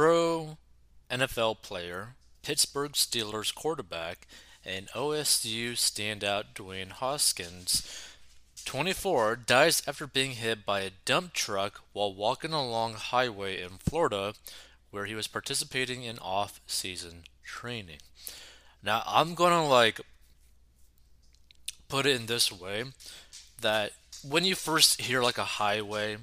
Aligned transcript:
pro 0.00 0.56
NFL 1.10 1.60
player, 1.60 2.14
Pittsburgh 2.42 2.92
Steelers 2.92 3.54
quarterback, 3.54 4.26
and 4.64 4.88
OSU 4.92 5.72
standout 5.72 6.54
Dwayne 6.54 6.92
Haskins, 6.92 8.08
24, 8.64 9.36
dies 9.36 9.82
after 9.86 10.06
being 10.06 10.30
hit 10.30 10.64
by 10.64 10.80
a 10.80 10.90
dump 11.04 11.34
truck 11.34 11.82
while 11.92 12.14
walking 12.14 12.54
along 12.54 12.94
highway 12.94 13.60
in 13.60 13.72
Florida 13.72 14.32
where 14.90 15.04
he 15.04 15.14
was 15.14 15.26
participating 15.26 16.02
in 16.02 16.18
off-season 16.20 17.24
training. 17.44 17.98
Now, 18.82 19.02
I'm 19.06 19.34
going 19.34 19.52
to 19.52 19.60
like 19.60 20.00
put 21.88 22.06
it 22.06 22.18
in 22.18 22.24
this 22.24 22.50
way 22.50 22.84
that 23.60 23.92
when 24.26 24.46
you 24.46 24.54
first 24.54 25.02
hear 25.02 25.20
like 25.20 25.36
a 25.36 25.44
highway, 25.44 26.16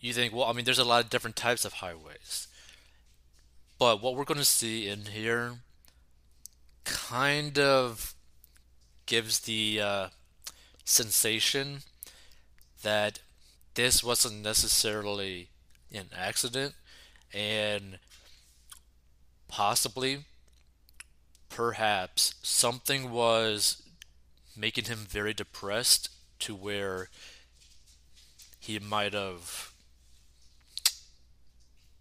you 0.00 0.12
think, 0.12 0.34
well, 0.34 0.46
I 0.46 0.52
mean, 0.52 0.64
there's 0.64 0.78
a 0.78 0.84
lot 0.84 1.04
of 1.04 1.10
different 1.10 1.36
types 1.36 1.64
of 1.64 1.74
highways. 1.74 2.48
But 3.78 4.02
what 4.02 4.14
we're 4.14 4.24
going 4.24 4.38
to 4.38 4.44
see 4.44 4.88
in 4.88 5.06
here 5.06 5.52
kind 6.84 7.58
of 7.58 8.14
gives 9.06 9.40
the 9.40 9.80
uh, 9.80 10.06
sensation 10.84 11.80
that 12.82 13.20
this 13.74 14.02
wasn't 14.02 14.42
necessarily 14.42 15.48
an 15.92 16.06
accident 16.16 16.74
and 17.32 17.98
possibly 19.48 20.24
perhaps 21.48 22.34
something 22.42 23.10
was 23.10 23.82
making 24.56 24.84
him 24.84 24.98
very 24.98 25.34
depressed 25.34 26.08
to 26.38 26.54
where 26.54 27.08
he 28.58 28.78
might 28.78 29.12
have 29.12 29.69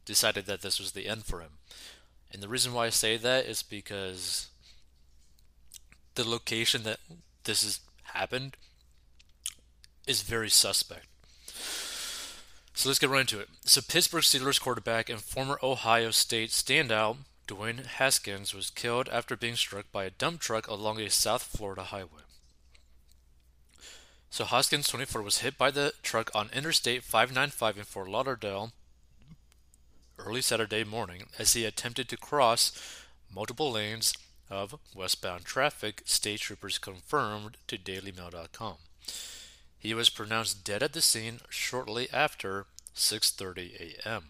decided 0.10 0.48
that 0.48 0.64
this 0.64 0.80
was 0.80 0.94
the 0.94 1.08
end 1.08 1.24
for 1.24 1.40
him. 1.40 1.60
And 2.32 2.42
the 2.42 2.50
reason 2.50 2.74
why 2.74 2.88
I 2.88 2.90
say 2.90 3.16
that 3.16 3.46
is 3.46 3.62
because 3.62 4.48
the 6.16 6.28
location 6.28 6.82
that 6.82 6.98
this 7.44 7.64
has 7.64 7.80
happened 8.16 8.58
is 10.08 10.24
very 10.24 10.50
suspect. 10.50 11.06
So 12.74 12.90
let's 12.90 12.98
get 12.98 13.12
right 13.12 13.22
into 13.22 13.40
it. 13.40 13.50
So 13.66 13.82
Pittsburgh 13.82 14.24
Steelers 14.24 14.60
quarterback 14.60 15.10
and 15.10 15.22
former 15.22 15.60
Ohio 15.62 16.10
State 16.10 16.50
standout 16.50 17.18
Dwayne 17.48 17.86
Haskins 17.86 18.54
was 18.54 18.72
killed 18.72 19.10
after 19.10 19.36
being 19.36 19.56
struck 19.56 19.92
by 19.92 20.06
a 20.06 20.10
dump 20.10 20.40
truck 20.40 20.68
along 20.68 21.00
a 21.00 21.10
South 21.10 21.44
Florida 21.44 21.84
highway. 21.84 22.24
So 24.32 24.46
Haskins, 24.46 24.88
24, 24.88 25.22
was 25.22 25.40
hit 25.40 25.58
by 25.58 25.70
the 25.70 25.94
truck 26.02 26.32
on 26.34 26.50
Interstate 26.54 27.04
595 27.04 27.78
in 27.78 27.84
Fort 27.84 28.10
Lauderdale 28.10 28.72
early 30.20 30.42
Saturday 30.42 30.84
morning 30.84 31.24
as 31.38 31.54
he 31.54 31.66
attempted 31.66 32.10
to 32.10 32.18
cross 32.18 32.72
multiple 33.34 33.72
lanes 33.72 34.14
of 34.50 34.76
westbound 34.96 35.46
traffic, 35.46 36.02
state 36.06 36.42
troopers 36.42 36.78
confirmed 36.78 37.58
to 37.68 37.78
dailymail.com. 37.78 38.76
He 39.78 39.94
was 39.94 40.10
pronounced 40.10 40.64
dead 40.64 40.84
at 40.84 40.94
the 40.94 41.02
scene 41.02 41.40
shortly 41.50 42.10
after 42.12 42.66
6:30 42.96 44.04
a.m. 44.06 44.24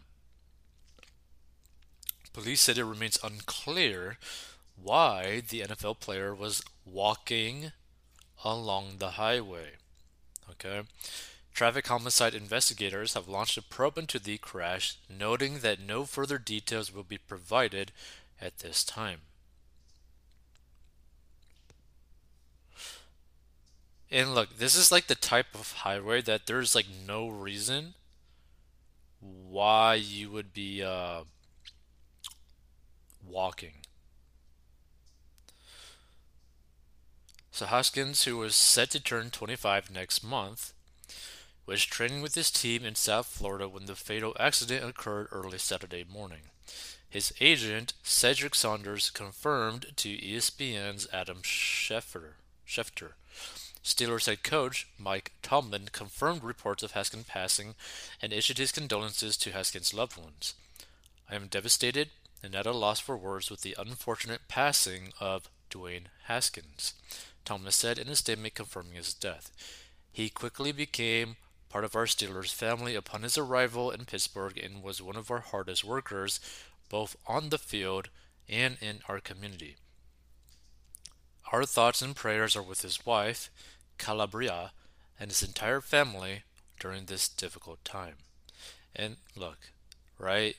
Police 2.34 2.62
said 2.62 2.78
it 2.78 2.86
remains 2.86 3.18
unclear 3.24 4.18
why 4.82 5.42
the 5.42 5.62
NFL 5.62 6.00
player 6.00 6.36
was 6.36 6.62
walking 6.86 7.72
along 8.46 8.98
the 8.98 9.12
highway. 9.12 9.72
Okay. 10.52 10.84
Traffic 11.54 11.88
homicide 11.88 12.34
investigators 12.34 13.14
have 13.14 13.28
launched 13.28 13.58
a 13.58 13.62
probe 13.62 13.98
into 13.98 14.20
the 14.20 14.38
crash, 14.38 14.96
noting 15.10 15.60
that 15.60 15.80
no 15.80 16.06
further 16.06 16.38
details 16.38 16.94
will 16.94 17.04
be 17.04 17.18
provided 17.18 17.92
at 18.40 18.60
this 18.60 18.84
time. 18.84 19.22
And 24.12 24.34
look, 24.34 24.58
this 24.58 24.76
is 24.76 24.92
like 24.92 25.08
the 25.08 25.16
type 25.16 25.54
of 25.54 25.72
highway 25.74 26.22
that 26.22 26.48
there's 26.48 26.74
like 26.74 26.88
no 27.06 27.30
reason 27.30 27.94
why 29.20 29.96
you 29.96 30.32
would 30.32 30.54
be 30.54 30.82
uh, 30.82 31.22
walking. 33.28 33.74
So 37.52 37.66
Haskins, 37.66 38.24
who 38.24 38.38
was 38.38 38.56
set 38.56 38.90
to 38.92 39.04
turn 39.04 39.30
25 39.30 39.92
next 39.92 40.24
month, 40.24 40.74
was 41.70 41.86
training 41.86 42.24
with 42.24 42.34
his 42.34 42.50
team 42.50 42.84
in 42.84 42.96
South 42.96 43.28
Florida 43.28 43.70
when 43.70 43.86
the 43.86 43.96
fatal 43.96 44.36
accident 44.40 44.84
occurred 44.84 45.28
early 45.32 45.60
Saturday 45.60 46.04
morning. 46.04 46.50
His 47.08 47.32
agent, 47.40 47.94
Cedric 48.02 48.56
Saunders, 48.56 49.12
confirmed 49.12 49.94
to 49.98 50.18
ESPN's 50.18 51.08
Adam 51.14 51.44
Schefter. 51.44 52.32
Schefter. 52.68 53.12
Steelers 53.84 54.26
head 54.26 54.42
coach 54.42 54.88
Mike 54.98 55.32
Tomlin 55.44 55.90
confirmed 55.92 56.44
reports 56.44 56.82
of 56.82 56.94
Haskins 56.94 57.28
passing 57.28 57.76
and 58.20 58.34
issued 58.34 58.58
his 58.58 58.72
condolences 58.72 59.38
to 59.38 59.52
Haskins' 59.52 59.94
loved 59.94 60.18
ones. 60.18 60.56
I 61.30 61.36
am 61.36 61.48
devastated 61.48 62.10
and 62.42 62.56
at 62.56 62.66
a 62.66 62.72
loss 62.72 63.00
for 63.00 63.16
words 63.16 63.52
with 63.52 63.62
the 63.62 63.76
unfortunate 63.78 64.42
passing 64.48 65.14
of 65.20 65.48
Dwayne 65.70 66.06
Haskins, 66.24 66.96
Tomlin 67.46 67.72
said 67.72 68.00
in 68.00 68.10
a 68.10 68.16
statement 68.16 68.56
confirming 68.56 68.94
his 68.94 69.14
death. 69.14 69.52
He 70.12 70.30
quickly 70.30 70.72
became 70.72 71.36
part 71.70 71.86
of 71.86 71.96
our 71.96 72.06
Steelers 72.06 72.54
family 72.54 72.96
upon 72.96 73.22
his 73.22 73.38
arrival 73.38 73.92
in 73.92 74.06
Pittsburgh 74.06 74.58
and 74.58 74.84
was 74.84 75.02
one 75.02 75.16
of 75.16 75.30
our 75.30 75.40
hardest 75.40 75.84
workers, 75.84 76.40
both 76.90 77.16
on 77.28 77.50
the 77.50 77.58
field 77.58 78.10
and 78.50 78.78
in 78.82 79.00
our 79.08 79.20
community. 79.20 79.76
Our 81.52 81.66
thoughts 81.66 82.02
and 82.02 82.16
prayers 82.16 82.56
are 82.56 82.64
with 82.64 82.82
his 82.82 83.06
wife, 83.06 83.50
Kalabrya, 83.98 84.72
and 85.20 85.32
his 85.32 85.44
entire 85.44 85.82
family 85.82 86.44
during 86.80 87.06
this 87.06 87.30
difficult 87.30 87.84
time. 87.84 88.16
And 88.96 89.18
look, 89.36 89.72
right? 90.18 90.56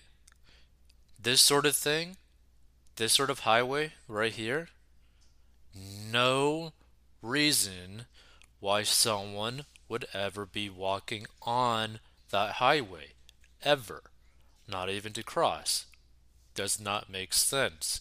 This 1.20 1.40
sort 1.40 1.66
of 1.66 1.76
thing, 1.76 2.16
this 2.96 3.12
sort 3.12 3.30
of 3.30 3.40
highway 3.40 3.92
right 4.08 4.32
here, 4.32 4.68
no 5.74 6.72
reason 7.22 8.06
why 8.60 8.82
someone 8.82 9.64
would 9.90 10.06
ever 10.14 10.46
be 10.46 10.70
walking 10.70 11.26
on 11.42 11.98
that 12.30 12.52
highway. 12.52 13.08
Ever. 13.62 14.04
Not 14.66 14.88
even 14.88 15.12
to 15.14 15.22
cross. 15.22 15.86
Does 16.54 16.80
not 16.80 17.10
make 17.10 17.34
sense. 17.34 18.00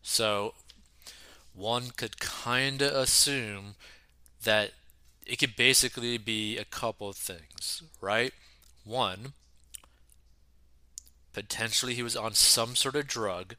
So, 0.00 0.54
one 1.52 1.90
could 1.96 2.20
kind 2.20 2.80
of 2.80 2.94
assume 2.94 3.74
that 4.44 4.70
it 5.26 5.38
could 5.38 5.56
basically 5.56 6.16
be 6.18 6.56
a 6.56 6.64
couple 6.64 7.08
of 7.08 7.16
things, 7.16 7.82
right? 8.00 8.32
One, 8.84 9.32
potentially 11.32 11.94
he 11.94 12.02
was 12.02 12.16
on 12.16 12.34
some 12.34 12.76
sort 12.76 12.94
of 12.94 13.08
drug 13.08 13.56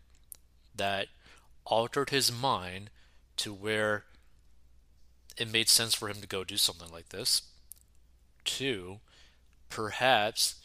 that 0.76 1.08
altered 1.66 2.10
his 2.10 2.32
mind 2.32 2.90
to 3.38 3.54
where 3.54 4.06
it 5.38 5.52
made 5.52 5.68
sense 5.68 5.94
for 5.94 6.08
him 6.08 6.22
to 6.22 6.28
go 6.28 6.44
do 6.44 6.58
something 6.58 6.92
like 6.92 7.10
this. 7.10 7.42
Two, 8.46 9.00
perhaps 9.70 10.56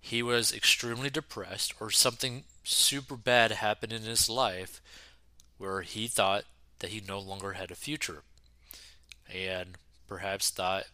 he 0.00 0.22
was 0.22 0.52
extremely 0.52 1.10
depressed 1.10 1.74
or 1.80 1.90
something 1.90 2.44
super 2.64 3.16
bad 3.16 3.50
happened 3.50 3.92
in 3.92 4.02
his 4.02 4.28
life 4.28 4.80
where 5.58 5.82
he 5.82 6.06
thought 6.06 6.44
that 6.78 6.90
he 6.90 7.02
no 7.06 7.18
longer 7.18 7.52
had 7.52 7.70
a 7.70 7.74
future 7.74 8.22
and 9.32 9.76
perhaps 10.06 10.50
thought 10.50 10.84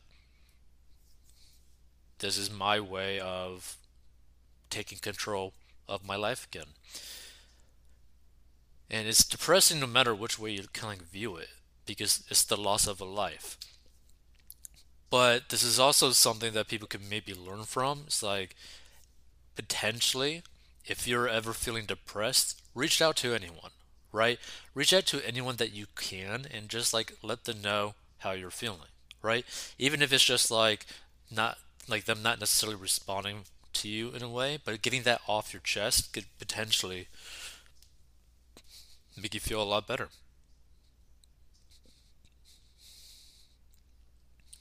this 2.19 2.39
is 2.39 2.51
my 2.51 2.81
way 2.81 3.21
of 3.21 3.77
taking 4.71 4.99
control 4.99 5.53
of 5.89 6.07
my 6.07 6.17
life 6.17 6.47
again. 6.51 6.69
And 8.91 9.09
it's 9.09 9.25
depressing 9.25 9.81
no 9.81 9.87
matter 9.87 10.15
which 10.15 10.39
way 10.39 10.53
you 10.53 10.65
kind 10.73 11.01
of 11.01 11.09
view 11.09 11.37
it 11.37 11.49
because 11.85 12.25
it's 12.31 12.45
the 12.45 12.57
loss 12.57 12.87
of 12.87 13.01
a 13.01 13.05
life. 13.05 13.59
But 15.13 15.51
this 15.51 15.63
is 15.63 15.79
also 15.79 16.11
something 16.11 16.55
that 16.55 16.67
people 16.67 16.89
can 16.89 17.09
maybe 17.09 17.35
learn 17.35 17.63
from. 17.65 18.05
It's 18.07 18.23
like 18.23 18.57
potentially, 19.55 20.43
if 20.87 21.07
you're 21.07 21.29
ever 21.29 21.53
feeling 21.53 21.87
depressed, 21.87 22.61
reach 22.75 23.01
out 23.01 23.15
to 23.19 23.33
anyone 23.33 23.71
right? 24.13 24.39
Reach 24.75 24.93
out 24.93 25.07
to 25.07 25.27
anyone 25.27 25.57
that 25.57 25.73
you 25.73 25.87
can 25.97 26.47
and 26.53 26.69
just 26.69 26.95
like 26.95 27.15
let 27.23 27.45
them 27.45 27.63
know 27.63 27.95
how 28.19 28.33
you're 28.33 28.51
feeling, 28.51 28.91
right? 29.23 29.45
Even 29.79 30.03
if 30.03 30.13
it's 30.13 30.23
just 30.23 30.51
like 30.51 30.87
not 31.31 31.59
like 31.89 32.05
them 32.05 32.23
not 32.23 32.39
necessarily 32.39 32.79
responding 32.79 33.45
to 33.73 33.89
you 33.89 34.11
in 34.11 34.23
a 34.23 34.29
way, 34.29 34.59
but 34.63 34.83
getting 34.83 35.03
that 35.03 35.23
off 35.27 35.53
your 35.53 35.63
chest 35.63 36.13
could 36.13 36.27
potentially 36.39 37.09
make 39.21 39.35
you 39.35 39.41
feel 39.41 39.63
a 39.63 39.65
lot 39.65 39.89
better. 39.89 40.09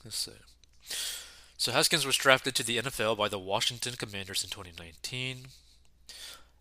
Let's 0.04 0.18
see. 0.18 0.32
So 1.58 1.72
Haskins 1.72 2.06
was 2.06 2.18
drafted 2.18 2.56
to 2.56 2.64
the 2.64 2.78
NFL 2.78 3.18
by 3.18 3.28
the 3.28 3.38
Washington 3.40 3.94
Commanders 3.98 4.44
in 4.44 4.50
2019. 4.50 5.48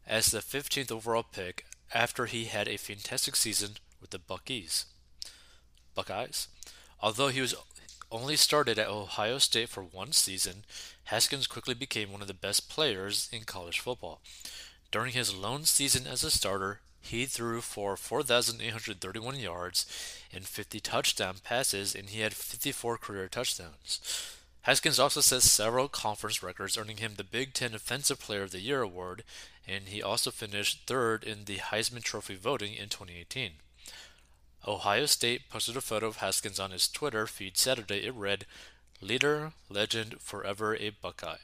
as 0.07 0.27
the 0.27 0.39
15th 0.39 0.91
overall 0.91 1.23
pick 1.23 1.65
after 1.95 2.27
he 2.27 2.45
had 2.47 2.69
a 2.69 2.77
fantastic 2.77 3.37
season 3.37 3.73
with 4.01 4.11
the 4.11 4.19
Buckeyes. 4.19 4.87
Buckeyes. 5.95 6.49
Although 7.01 7.29
he 7.29 7.41
was 7.41 7.55
only 8.11 8.37
started 8.37 8.79
at 8.79 8.89
Ohio 8.89 9.39
State 9.39 9.69
for 9.69 9.83
one 9.83 10.13
season, 10.13 10.65
Haskins 11.05 11.47
quickly 11.47 11.75
became 11.75 12.11
one 12.11 12.21
of 12.23 12.29
the 12.29 12.35
best 12.35 12.69
players 12.69 13.29
in 13.33 13.45
college 13.45 13.79
football. 13.81 14.21
During 14.91 15.13
his 15.13 15.35
lone 15.35 15.65
season 15.65 16.07
as 16.07 16.25
a 16.25 16.31
starter, 16.31 16.81
he 17.00 17.26
threw 17.26 17.61
for 17.61 17.97
4,831 17.97 19.38
yards 19.38 19.87
and 20.32 20.47
50 20.47 20.81
touchdown 20.81 21.37
passes, 21.43 21.94
and 21.94 22.11
he 22.11 22.20
had 22.20 22.35
54 22.35 22.99
career 22.99 23.29
touchdowns. 23.29 24.37
Haskins 24.62 24.99
also 24.99 25.20
set 25.20 25.43
several 25.43 25.88
conference 25.88 26.43
records, 26.43 26.76
earning 26.76 26.99
him 26.99 27.14
the 27.17 27.25
Big 27.25 27.55
Ten 27.55 27.75
Offensive 27.75 28.20
Player 28.20 28.43
of 28.43 28.50
the 28.50 28.61
Year 28.61 28.82
award, 28.82 29.25
and 29.67 29.85
he 29.85 30.02
also 30.02 30.31
finished 30.31 30.87
third 30.87 31.25
in 31.25 31.47
the 31.47 31.56
Heisman 31.56 32.02
Trophy 32.02 32.35
voting 32.35 32.75
in 32.75 32.88
2018. 32.88 33.52
Ohio 34.69 35.06
State 35.06 35.49
posted 35.49 35.76
a 35.76 35.81
photo 35.81 36.06
of 36.06 36.17
Haskins 36.17 36.61
on 36.61 36.73
his 36.73 36.87
Twitter 36.87 37.26
feed 37.26 37.56
Saturday. 37.56 38.06
It 38.06 38.14
read, 38.14 38.44
Leader, 39.00 39.52
legend, 39.70 40.20
forever 40.20 40.76
a 40.76 40.91
Buckeye. 40.91 41.38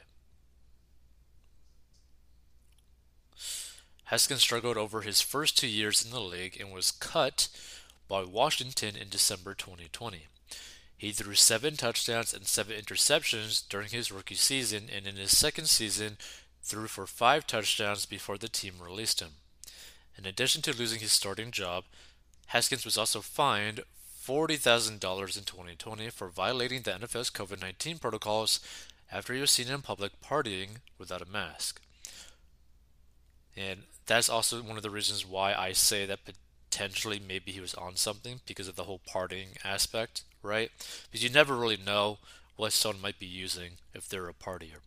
Haskins 4.07 4.39
struggled 4.39 4.77
over 4.77 5.01
his 5.01 5.19
first 5.19 5.57
two 5.57 5.67
years 5.67 6.03
in 6.03 6.11
the 6.11 6.21
league 6.21 6.55
and 6.61 6.71
was 6.71 6.91
cut 6.91 7.49
by 8.07 8.23
Washington 8.23 8.95
in 8.95 9.09
December 9.09 9.53
2020. 9.53 10.27
He 10.97 11.11
threw 11.11 11.35
seven 11.35 11.75
touchdowns 11.75 12.33
and 12.33 12.47
seven 12.47 12.79
interceptions 12.79 13.67
during 13.67 13.89
his 13.89 14.09
rookie 14.09 14.35
season, 14.35 14.89
and 14.95 15.05
in 15.05 15.17
his 15.17 15.37
second 15.37 15.65
season, 15.65 16.15
threw 16.63 16.87
for 16.87 17.05
five 17.05 17.45
touchdowns 17.45 18.05
before 18.05 18.37
the 18.37 18.47
team 18.47 18.75
released 18.79 19.19
him. 19.19 19.31
In 20.17 20.25
addition 20.25 20.61
to 20.61 20.75
losing 20.75 21.01
his 21.01 21.11
starting 21.11 21.51
job, 21.51 21.83
Haskins 22.47 22.85
was 22.85 22.97
also 22.97 23.19
fined 23.19 23.81
$40,000 24.25 24.89
in 24.89 24.99
2020 24.99 26.09
for 26.11 26.29
violating 26.29 26.83
the 26.83 26.91
NFL's 26.91 27.29
COVID 27.29 27.61
19 27.61 27.97
protocols 27.97 28.61
after 29.11 29.33
he 29.33 29.41
was 29.41 29.51
seen 29.51 29.67
in 29.67 29.81
public 29.81 30.13
partying 30.21 30.77
without 30.97 31.21
a 31.21 31.29
mask. 31.29 31.81
And 33.57 33.81
that's 34.07 34.29
also 34.29 34.61
one 34.61 34.77
of 34.77 34.83
the 34.83 34.89
reasons 34.89 35.25
why 35.25 35.53
I 35.53 35.73
say 35.73 36.05
that 36.05 36.19
potentially 36.69 37.21
maybe 37.25 37.51
he 37.51 37.59
was 37.59 37.73
on 37.75 37.95
something 37.95 38.39
because 38.45 38.67
of 38.67 38.75
the 38.75 38.83
whole 38.83 39.01
partying 39.07 39.63
aspect, 39.63 40.23
right? 40.41 40.71
Because 41.05 41.23
you 41.23 41.29
never 41.29 41.55
really 41.55 41.77
know 41.77 42.17
what 42.55 42.73
someone 42.73 43.01
might 43.01 43.19
be 43.19 43.25
using 43.25 43.73
if 43.93 44.07
they're 44.07 44.29
a 44.29 44.33
partier. 44.33 44.79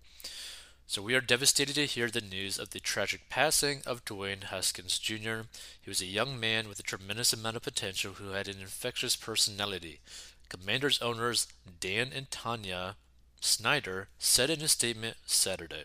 So 0.87 1.02
we 1.02 1.14
are 1.14 1.20
devastated 1.20 1.75
to 1.75 1.87
hear 1.87 2.08
the 2.11 2.20
news 2.20 2.58
of 2.58 2.70
the 2.70 2.81
tragic 2.81 3.28
passing 3.28 3.82
of 3.87 4.05
Dwayne 4.05 4.44
Haskins 4.44 4.99
Jr. 4.99 5.43
He 5.81 5.88
was 5.88 6.00
a 6.00 6.06
young 6.06 6.40
man 6.40 6.69
with 6.69 6.81
a 6.81 6.82
tremendous 6.82 7.32
amount 7.32 7.55
of 7.56 7.62
potential 7.62 8.14
who 8.14 8.31
had 8.31 8.49
an 8.49 8.61
infectious 8.61 9.14
personality. 9.14 10.00
Commanders 10.49 11.00
owners 11.00 11.46
Dan 11.78 12.11
and 12.12 12.28
Tanya 12.28 12.96
Snyder 13.40 14.08
said 14.19 14.50
in 14.50 14.62
a 14.62 14.69
statement 14.69 15.17
Saturday. 15.26 15.84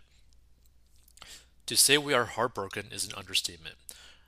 To 1.68 1.76
say 1.76 1.98
we 1.98 2.14
are 2.14 2.26
heartbroken 2.26 2.90
is 2.92 3.06
an 3.06 3.14
understatement. 3.18 3.76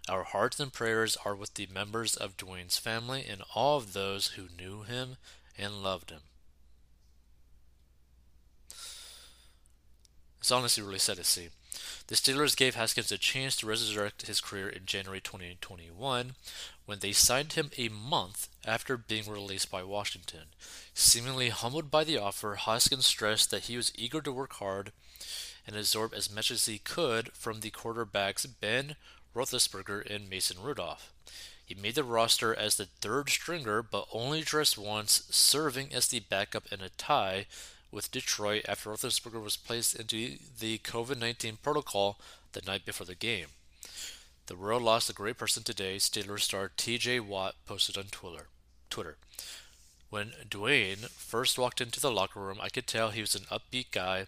Our 0.10 0.24
hearts 0.24 0.60
and 0.60 0.74
prayers 0.74 1.18
are 1.24 1.36
with 1.36 1.54
the 1.54 1.68
members 1.72 2.16
of 2.16 2.38
Dwayne's 2.38 2.78
family 2.78 3.26
and 3.30 3.44
all 3.54 3.78
of 3.78 3.94
those 3.94 4.30
who 4.30 4.48
knew 4.58 4.84
him 4.84 5.18
and 5.58 5.84
loved 5.84 6.10
him. 6.10 6.22
It's 10.40 10.52
honestly 10.52 10.82
really 10.82 10.98
sad 10.98 11.18
to 11.18 11.24
see. 11.24 11.50
The 12.08 12.16
Steelers 12.16 12.56
gave 12.56 12.76
Haskins 12.76 13.12
a 13.12 13.18
chance 13.18 13.56
to 13.58 13.68
resurrect 13.68 14.26
his 14.26 14.42
career 14.42 14.70
in 14.70 14.86
January 14.86 15.20
2021 15.20 16.36
when 16.86 17.00
they 17.00 17.12
signed 17.12 17.54
him 17.54 17.70
a 17.78 17.90
month 17.90 18.48
after 18.66 18.98
being 18.98 19.30
released 19.30 19.70
by 19.70 19.84
Washington. 19.84 20.46
Seemingly 20.94 21.50
humbled 21.50 21.92
by 21.92 22.04
the 22.04 22.18
offer, 22.18 22.56
Haskins 22.56 23.06
stressed 23.06 23.52
that 23.52 23.64
he 23.64 23.76
was 23.76 23.92
eager 23.96 24.22
to 24.22 24.32
work 24.32 24.54
hard 24.54 24.92
and 25.68 25.76
absorb 25.76 26.14
as 26.14 26.34
much 26.34 26.50
as 26.50 26.66
he 26.66 26.80
could 26.80 27.32
from 27.34 27.60
the 27.60 27.70
quarterbacks 27.70 28.48
Ben 28.60 28.96
Roethlisberger 29.36 30.10
and 30.10 30.30
Mason 30.30 30.58
Rudolph. 30.62 31.12
He 31.64 31.76
made 31.76 31.96
the 31.96 32.04
roster 32.04 32.56
as 32.56 32.76
the 32.76 32.86
third 32.86 33.30
stringer, 33.30 33.84
but 33.84 34.08
only 34.14 34.42
dressed 34.42 34.78
once, 34.78 35.28
serving 35.30 35.94
as 35.94 36.08
the 36.08 36.22
backup 36.22 36.72
in 36.72 36.80
a 36.80 36.90
tie 36.90 37.46
with 37.92 38.12
Detroit 38.12 38.66
after 38.68 38.90
Roethlisberger 38.90 39.44
was 39.44 39.58
placed 39.58 39.96
into 39.96 40.38
the 40.60 40.78
COVID 40.80 41.20
19 41.20 41.58
protocol 41.62 42.20
the 42.54 42.62
night 42.66 42.86
before 42.86 43.06
the 43.06 43.16
game. 43.16 43.48
The 44.48 44.56
world 44.56 44.82
lost 44.82 45.10
a 45.10 45.14
great 45.14 45.38
person 45.38 45.64
today, 45.64 45.98
Steelers 45.98 46.42
star 46.42 46.72
TJ 46.78 47.20
Watt 47.20 47.56
posted 47.66 47.98
on 47.98 48.06
Twitter. 48.06 48.48
Twitter. 48.90 49.18
When 50.10 50.32
Dwayne 50.50 51.10
first 51.10 51.60
walked 51.60 51.82
into 51.82 52.00
the 52.00 52.12
locker 52.12 52.40
room, 52.40 52.60
I 52.62 52.70
could 52.70 52.88
tell 52.88 53.10
he 53.10 53.20
was 53.20 53.36
an 53.36 53.44
upbeat 53.52 53.92
guy. 53.92 54.28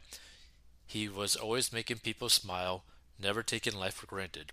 He 0.89 1.07
was 1.07 1.35
always 1.35 1.71
making 1.71 1.99
people 1.99 2.29
smile, 2.29 2.83
never 3.19 3.43
taking 3.43 3.75
life 3.75 3.93
for 3.93 4.07
granted. 4.07 4.51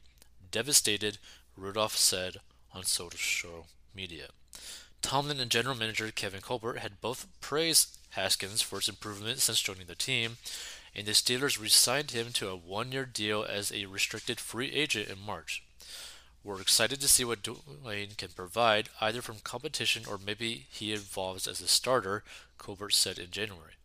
Devastated, 0.51 1.17
Rudolph 1.57 1.97
said 1.97 2.41
on 2.75 2.85
social 2.85 3.69
media. 3.95 4.27
Tomlin 5.01 5.41
and 5.41 5.51
general 5.51 5.75
manager 5.75 6.11
Kevin 6.11 6.43
Colbert 6.43 6.81
had 6.81 7.01
both 7.01 7.27
praised 7.41 7.97
Haskins 8.11 8.61
for 8.61 8.77
his 8.77 8.89
improvement 8.91 9.39
since 9.39 9.63
joining 9.63 9.87
the 9.87 9.95
team, 9.95 10.37
and 10.95 11.07
the 11.07 11.13
Steelers 11.13 11.59
re 11.59 11.71
signed 11.71 12.11
him 12.11 12.33
to 12.35 12.51
a 12.51 12.55
one 12.55 12.93
year 12.93 13.07
deal 13.07 13.43
as 13.43 13.73
a 13.73 13.87
restricted 13.87 14.39
free 14.39 14.71
agent 14.73 15.09
in 15.09 15.19
March. 15.19 15.63
We're 16.45 16.61
excited 16.61 17.01
to 17.01 17.09
see 17.09 17.25
what 17.25 17.45
Dwayne 17.45 18.15
can 18.19 18.29
provide, 18.29 18.91
either 19.01 19.23
from 19.23 19.39
competition 19.43 20.03
or 20.07 20.19
maybe 20.19 20.67
he 20.69 20.93
evolves 20.93 21.49
as 21.49 21.63
a 21.63 21.67
starter, 21.67 22.25
Colbert 22.59 22.93
said 22.93 23.19
in 23.19 23.31
January. 23.31 23.76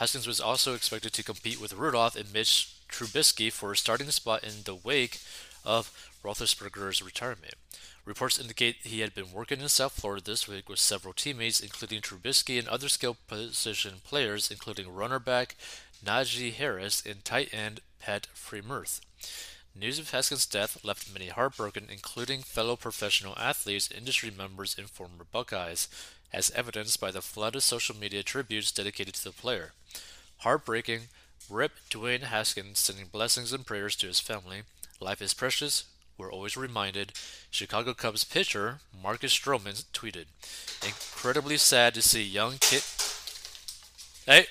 Haskins 0.00 0.26
was 0.26 0.40
also 0.40 0.72
expected 0.72 1.12
to 1.12 1.22
compete 1.22 1.60
with 1.60 1.74
Rudolph 1.74 2.16
and 2.16 2.32
Mitch 2.32 2.72
Trubisky 2.88 3.52
for 3.52 3.72
a 3.72 3.76
starting 3.76 4.10
spot 4.10 4.42
in 4.42 4.62
the 4.64 4.74
wake 4.74 5.18
of 5.62 5.92
Roethlisberger's 6.24 7.02
retirement. 7.02 7.52
Reports 8.06 8.40
indicate 8.40 8.76
he 8.80 9.00
had 9.00 9.14
been 9.14 9.30
working 9.30 9.60
in 9.60 9.68
South 9.68 9.92
Florida 9.92 10.24
this 10.24 10.48
week 10.48 10.70
with 10.70 10.78
several 10.78 11.12
teammates, 11.12 11.60
including 11.60 12.00
Trubisky 12.00 12.58
and 12.58 12.66
other 12.66 12.88
skill 12.88 13.18
position 13.28 13.96
players, 14.02 14.50
including 14.50 14.90
runner 14.90 15.18
back 15.18 15.54
Najee 16.02 16.54
Harris 16.54 17.04
and 17.04 17.22
tight 17.22 17.50
end 17.52 17.80
Pat 18.00 18.26
Freiermuth. 18.34 19.00
News 19.74 19.98
of 19.98 20.10
Haskins' 20.10 20.46
death 20.46 20.84
left 20.84 21.12
many 21.12 21.28
heartbroken, 21.28 21.86
including 21.90 22.42
fellow 22.42 22.76
professional 22.76 23.38
athletes, 23.38 23.90
industry 23.90 24.30
members, 24.30 24.76
and 24.76 24.90
former 24.90 25.24
Buckeyes, 25.24 25.88
as 26.32 26.50
evidenced 26.50 27.00
by 27.00 27.10
the 27.10 27.22
flood 27.22 27.56
of 27.56 27.62
social 27.62 27.96
media 27.96 28.22
tributes 28.22 28.72
dedicated 28.72 29.14
to 29.14 29.24
the 29.24 29.32
player. 29.32 29.72
Heartbreaking, 30.38 31.08
Rip 31.48 31.72
Dwayne 31.90 32.24
Haskins 32.24 32.78
sending 32.78 33.06
blessings 33.06 33.52
and 33.52 33.66
prayers 33.66 33.96
to 33.96 34.06
his 34.06 34.20
family. 34.20 34.62
Life 35.00 35.22
is 35.22 35.34
precious, 35.34 35.84
we're 36.18 36.30
always 36.30 36.56
reminded. 36.56 37.12
Chicago 37.50 37.94
Cubs 37.94 38.24
pitcher 38.24 38.80
Marcus 39.02 39.36
Stroman 39.36 39.84
tweeted, 39.94 40.26
"Incredibly 40.82 41.56
sad 41.56 41.94
to 41.94 42.02
see 42.02 42.22
young 42.22 42.58
kid." 42.58 42.84
Hey, 44.26 44.46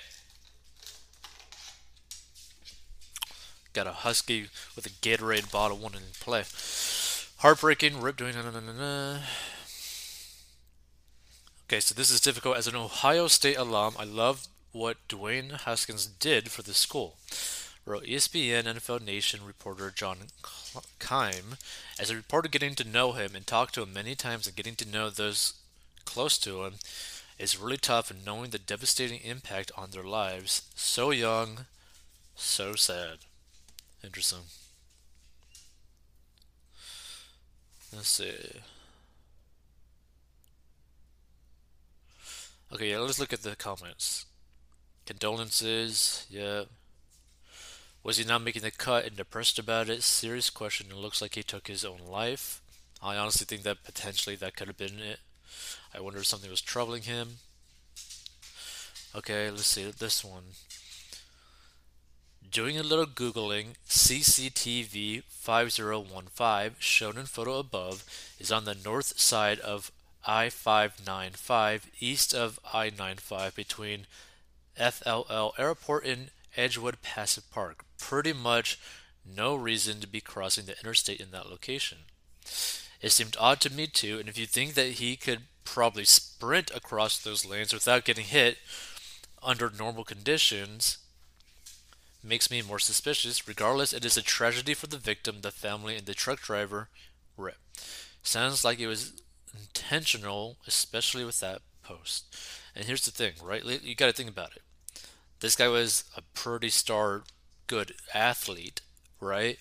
got 3.74 3.88
a 3.88 3.92
husky 3.92 4.48
with 4.76 4.86
a 4.86 4.90
Gatorade 4.90 5.52
bottle 5.52 5.78
wanting 5.78 6.02
to 6.12 6.20
play. 6.20 6.44
Heartbreaking. 7.38 8.02
Rip 8.02 8.18
doing. 8.18 8.36
Okay, 11.68 11.80
so 11.80 11.94
this 11.96 12.12
is 12.12 12.22
difficult. 12.22 12.58
As 12.58 12.68
an 12.68 12.76
Ohio 12.76 13.28
State 13.28 13.58
alum, 13.58 13.96
I 13.98 14.04
love 14.04 14.48
what 14.72 14.98
Dwayne 15.08 15.52
Haskins 15.62 16.06
did 16.06 16.52
for 16.52 16.62
the 16.62 16.74
school 16.74 17.16
wrote 17.90 18.06
ESPN 18.06 18.66
NFL 18.66 19.04
Nation 19.04 19.40
reporter 19.44 19.92
John 19.94 20.18
Keim. 21.00 21.58
As 22.00 22.12
a 22.12 22.16
reporter 22.16 22.48
getting 22.48 22.76
to 22.76 22.88
know 22.88 23.14
him 23.14 23.32
and 23.36 23.48
talk 23.48 23.72
to 23.72 23.82
him 23.82 23.92
many 23.92 24.14
times 24.14 24.46
and 24.46 24.56
getting 24.56 24.76
to 24.76 24.88
know 24.88 25.10
those 25.10 25.54
close 26.06 26.38
to 26.40 26.66
him 26.66 26.76
is 27.40 27.58
really 27.58 27.78
tough 27.78 28.12
and 28.12 28.24
knowing 28.24 28.52
the 28.52 28.60
devastating 28.60 29.22
impact 29.22 29.72
on 29.76 29.90
their 29.90 30.04
lives. 30.04 30.70
So 30.76 31.10
young, 31.10 31.66
so 32.36 32.76
sad. 32.76 33.20
Interesting. 34.04 34.40
Let's 37.94 38.10
see. 38.10 38.34
Okay, 42.72 42.92
yeah, 42.92 43.00
let's 43.00 43.20
look 43.20 43.34
at 43.34 43.42
the 43.42 43.56
comments. 43.56 44.26
Condolences, 45.06 46.28
yeah. 46.30 46.64
Was 48.04 48.18
he 48.18 48.24
not 48.24 48.44
making 48.44 48.62
the 48.62 48.72
cut 48.72 49.06
and 49.06 49.18
depressed 49.18 49.58
about 49.60 49.90
it? 49.90 50.04
Serious 50.04 50.50
question. 50.50 50.88
It 50.92 50.96
looks 50.96 51.22
like 51.22 51.36
he 51.36 51.44
took 51.44 51.68
his 51.68 51.84
own 51.84 52.00
life. 52.08 52.62
I 53.02 53.18
honestly 53.18 53.46
think 53.46 53.64
that 53.64 53.84
potentially 53.84 54.36
that 54.38 54.56
could 54.56 54.68
have 54.68 54.78
been 54.78 55.00
it. 55.00 55.20
I 55.94 56.00
wonder 56.00 56.20
if 56.20 56.28
something 56.28 56.50
was 56.50 56.62
troubling 56.62 57.04
him. 57.04 57.38
Okay, 59.16 59.50
let's 59.50 59.66
see 59.66 59.90
this 59.90 60.24
one. 60.24 60.44
Doing 62.50 62.80
a 62.80 62.84
little 62.84 63.06
Googling, 63.06 63.76
CCTV 63.88 65.24
5015, 65.28 66.76
shown 66.80 67.18
in 67.18 67.26
photo 67.26 67.60
above, 67.60 68.04
is 68.40 68.52
on 68.52 68.66
the 68.66 68.74
north 68.74 69.20
side 69.20 69.60
of 69.60 69.92
I 70.26 70.50
595, 70.50 71.92
east 72.00 72.34
of 72.34 72.60
I 72.74 72.90
95, 72.90 73.56
between 73.56 74.08
FLL 74.80 75.52
Airport 75.60 76.06
and 76.06 76.32
Edgewood 76.58 77.02
Passive 77.04 77.52
Park. 77.52 77.84
Pretty 78.00 78.34
much 78.34 78.80
no 79.24 79.56
reason 79.56 80.00
to 80.00 80.08
be 80.08 80.22
crossing 80.22 80.66
the 80.66 80.80
interstate 80.80 81.20
in 81.20 81.30
that 81.32 81.50
location. 81.50 82.00
It 83.02 83.12
seemed 83.12 83.38
odd 83.40 83.62
to 83.62 83.74
me 83.74 83.86
too, 83.86 84.18
and 84.18 84.28
if 84.28 84.40
you 84.40 84.48
think 84.48 84.74
that 84.74 84.94
he 84.94 85.18
could 85.18 85.44
probably 85.66 86.06
sprint 86.06 86.72
across 86.74 87.20
those 87.20 87.46
lanes 87.46 87.74
without 87.74 88.06
getting 88.06 88.26
hit 88.26 88.58
under 89.44 89.70
normal 89.70 90.04
conditions, 90.04 90.98
makes 92.24 92.52
me 92.52 92.62
more 92.62 92.80
suspicious. 92.80 93.48
Regardless, 93.48 93.94
it 93.94 94.06
is 94.06 94.18
a 94.18 94.22
tragedy 94.22 94.74
for 94.74 94.88
the 94.88 94.98
victim, 94.98 95.38
the 95.42 95.52
family, 95.52 95.96
and 95.96 96.06
the 96.06 96.14
truck 96.14 96.42
driver. 96.42 96.90
Rip. 97.38 97.58
Sounds 98.22 98.66
like 98.66 98.80
it 98.80 98.88
was 98.88 99.22
intentional, 99.58 100.58
especially 100.68 101.24
with 101.24 101.40
that 101.40 101.62
post. 101.84 102.36
And 102.76 102.86
here's 102.86 103.06
the 103.06 103.12
thing, 103.12 103.34
right? 103.42 103.64
You 103.66 103.96
got 103.96 104.08
to 104.08 104.14
think 104.14 104.30
about 104.30 104.56
it. 104.56 104.62
This 105.40 105.56
guy 105.56 105.68
was 105.68 106.04
a 106.18 106.22
pretty 106.22 106.70
star, 106.70 107.24
good 107.68 107.94
athlete, 108.14 108.82
right? 109.22 109.58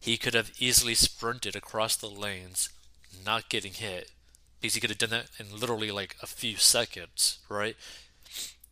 He 0.00 0.16
could 0.16 0.34
have 0.34 0.52
easily 0.58 0.94
sprinted 0.94 1.56
across 1.56 1.96
the 1.96 2.08
lanes, 2.08 2.68
not 3.24 3.48
getting 3.48 3.72
hit, 3.72 4.12
because 4.60 4.74
he 4.74 4.80
could 4.80 4.90
have 4.90 4.98
done 4.98 5.10
that 5.10 5.30
in 5.38 5.58
literally 5.58 5.90
like 5.90 6.16
a 6.22 6.26
few 6.26 6.56
seconds, 6.56 7.38
right? 7.48 7.76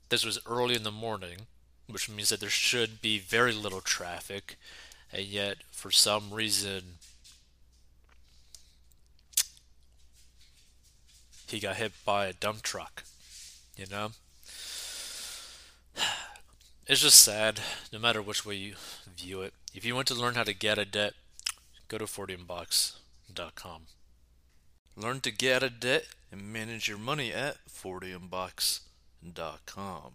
This 0.08 0.25
was 0.25 0.38
early 0.46 0.76
in 0.76 0.82
the 0.85 0.92
morning, 0.92 1.46
which 1.90 2.09
means 2.09 2.31
that 2.31 2.40
there 2.40 2.49
should 2.49 3.00
be 3.00 3.19
very 3.19 3.52
little 3.52 3.81
traffic, 3.81 4.57
and 5.12 5.25
yet 5.25 5.59
for 5.71 5.90
some 5.90 6.33
reason 6.33 6.83
he 11.49 11.61
got 11.61 11.76
hit 11.76 11.93
by 12.05 12.26
a 12.26 12.33
dump 12.33 12.62
truck, 12.62 13.05
you 13.76 13.87
know? 13.90 14.11
It's 16.88 17.02
just 17.02 17.19
sad, 17.19 17.59
no 17.93 17.99
matter 17.99 18.23
which 18.23 18.47
way 18.47 18.55
you 18.55 18.76
view 19.16 19.43
it. 19.43 19.55
If 19.75 19.85
you 19.85 19.97
want 19.97 20.07
to 20.07 20.14
learn 20.14 20.37
how 20.37 20.45
to 20.45 20.55
get 20.55 20.78
a 20.78 20.85
debt, 20.85 21.14
go 21.88 21.99
to 21.99 22.05
40inbox.com. 22.05 23.83
Learn 24.97 25.21
to 25.21 25.33
get 25.33 25.64
a 25.64 25.69
debt 25.69 26.07
and 26.31 26.52
manage 26.52 26.87
your 26.87 26.99
money 26.99 27.33
at 27.33 27.57
40inbox.com. 27.69 30.12